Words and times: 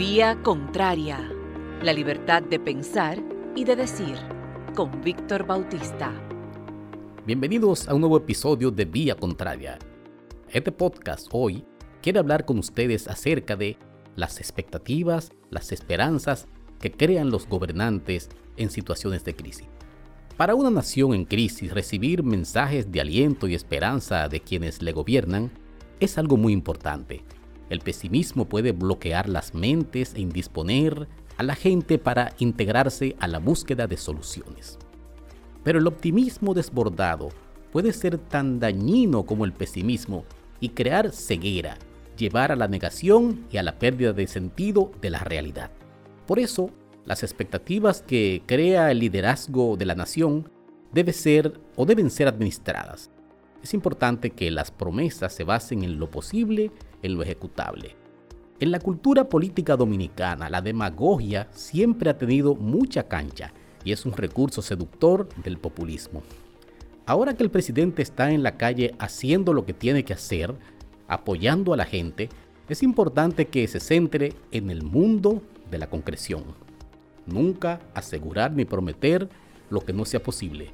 Vía 0.00 0.40
Contraria. 0.42 1.30
La 1.82 1.92
libertad 1.92 2.42
de 2.42 2.58
pensar 2.58 3.22
y 3.54 3.64
de 3.64 3.76
decir. 3.76 4.16
Con 4.74 5.02
Víctor 5.02 5.44
Bautista. 5.46 6.10
Bienvenidos 7.26 7.86
a 7.86 7.92
un 7.92 8.00
nuevo 8.00 8.16
episodio 8.16 8.70
de 8.70 8.86
Vía 8.86 9.14
Contraria. 9.14 9.78
Este 10.48 10.72
podcast 10.72 11.28
hoy 11.32 11.66
quiere 12.00 12.18
hablar 12.18 12.46
con 12.46 12.58
ustedes 12.58 13.08
acerca 13.08 13.56
de 13.56 13.76
las 14.16 14.38
expectativas, 14.38 15.32
las 15.50 15.70
esperanzas 15.70 16.48
que 16.80 16.90
crean 16.90 17.30
los 17.30 17.46
gobernantes 17.46 18.30
en 18.56 18.70
situaciones 18.70 19.22
de 19.24 19.36
crisis. 19.36 19.68
Para 20.38 20.54
una 20.54 20.70
nación 20.70 21.12
en 21.12 21.26
crisis, 21.26 21.74
recibir 21.74 22.22
mensajes 22.22 22.90
de 22.90 23.02
aliento 23.02 23.48
y 23.48 23.54
esperanza 23.54 24.28
de 24.28 24.40
quienes 24.40 24.80
le 24.80 24.92
gobiernan 24.92 25.50
es 26.00 26.16
algo 26.16 26.38
muy 26.38 26.54
importante. 26.54 27.22
El 27.70 27.80
pesimismo 27.80 28.46
puede 28.46 28.72
bloquear 28.72 29.28
las 29.28 29.54
mentes 29.54 30.14
e 30.14 30.20
indisponer 30.20 31.08
a 31.38 31.42
la 31.42 31.54
gente 31.54 31.98
para 31.98 32.34
integrarse 32.38 33.16
a 33.20 33.28
la 33.28 33.38
búsqueda 33.38 33.86
de 33.86 33.96
soluciones. 33.96 34.78
Pero 35.62 35.78
el 35.78 35.86
optimismo 35.86 36.52
desbordado 36.52 37.30
puede 37.72 37.92
ser 37.92 38.18
tan 38.18 38.58
dañino 38.58 39.24
como 39.24 39.44
el 39.44 39.52
pesimismo 39.52 40.24
y 40.58 40.70
crear 40.70 41.12
ceguera, 41.12 41.78
llevar 42.18 42.52
a 42.52 42.56
la 42.56 42.68
negación 42.68 43.46
y 43.50 43.56
a 43.56 43.62
la 43.62 43.78
pérdida 43.78 44.12
de 44.12 44.26
sentido 44.26 44.90
de 45.00 45.10
la 45.10 45.20
realidad. 45.20 45.70
Por 46.26 46.40
eso, 46.40 46.70
las 47.06 47.22
expectativas 47.22 48.02
que 48.02 48.42
crea 48.46 48.90
el 48.90 48.98
liderazgo 48.98 49.76
de 49.76 49.86
la 49.86 49.94
nación 49.94 50.50
debe 50.92 51.12
ser 51.12 51.60
o 51.76 51.86
deben 51.86 52.10
ser 52.10 52.28
administradas. 52.28 53.10
Es 53.62 53.74
importante 53.74 54.30
que 54.30 54.50
las 54.50 54.70
promesas 54.70 55.34
se 55.34 55.44
basen 55.44 55.84
en 55.84 55.98
lo 55.98 56.10
posible, 56.10 56.70
en 57.02 57.14
lo 57.14 57.22
ejecutable. 57.22 57.96
En 58.58 58.70
la 58.70 58.78
cultura 58.78 59.28
política 59.28 59.76
dominicana, 59.76 60.50
la 60.50 60.60
demagogia 60.60 61.48
siempre 61.52 62.10
ha 62.10 62.18
tenido 62.18 62.54
mucha 62.54 63.08
cancha 63.08 63.52
y 63.84 63.92
es 63.92 64.04
un 64.04 64.12
recurso 64.12 64.62
seductor 64.62 65.28
del 65.42 65.58
populismo. 65.58 66.22
Ahora 67.06 67.34
que 67.34 67.42
el 67.42 67.50
presidente 67.50 68.02
está 68.02 68.30
en 68.30 68.42
la 68.42 68.56
calle 68.56 68.94
haciendo 68.98 69.52
lo 69.52 69.64
que 69.64 69.72
tiene 69.72 70.04
que 70.04 70.12
hacer, 70.12 70.54
apoyando 71.08 71.72
a 71.72 71.76
la 71.76 71.86
gente, 71.86 72.28
es 72.68 72.82
importante 72.82 73.46
que 73.46 73.66
se 73.66 73.80
centre 73.80 74.34
en 74.52 74.70
el 74.70 74.82
mundo 74.82 75.42
de 75.70 75.78
la 75.78 75.88
concreción. 75.88 76.44
Nunca 77.26 77.80
asegurar 77.94 78.52
ni 78.52 78.64
prometer 78.64 79.28
lo 79.70 79.80
que 79.80 79.92
no 79.92 80.04
sea 80.04 80.22
posible. 80.22 80.70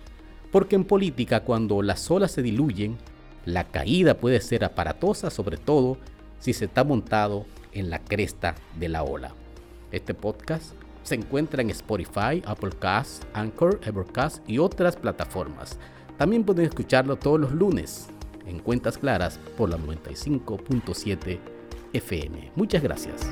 Porque 0.56 0.74
en 0.74 0.84
política 0.84 1.40
cuando 1.40 1.82
las 1.82 2.10
olas 2.10 2.32
se 2.32 2.40
diluyen, 2.40 2.96
la 3.44 3.64
caída 3.64 4.14
puede 4.14 4.40
ser 4.40 4.64
aparatosa 4.64 5.28
sobre 5.28 5.58
todo 5.58 5.98
si 6.38 6.54
se 6.54 6.64
está 6.64 6.82
montado 6.82 7.44
en 7.72 7.90
la 7.90 7.98
cresta 7.98 8.54
de 8.80 8.88
la 8.88 9.02
ola. 9.02 9.34
Este 9.92 10.14
podcast 10.14 10.72
se 11.02 11.16
encuentra 11.16 11.60
en 11.60 11.68
Spotify, 11.68 12.42
Apple 12.46 12.70
Cast, 12.78 13.24
Anchor, 13.34 13.80
Evercast 13.84 14.48
y 14.48 14.56
otras 14.56 14.96
plataformas. 14.96 15.78
También 16.16 16.42
pueden 16.42 16.64
escucharlo 16.64 17.16
todos 17.16 17.38
los 17.38 17.52
lunes 17.52 18.08
en 18.46 18.58
Cuentas 18.60 18.96
Claras 18.96 19.38
por 19.58 19.68
la 19.68 19.76
95.7 19.76 21.38
FM. 21.92 22.52
Muchas 22.54 22.82
gracias. 22.82 23.26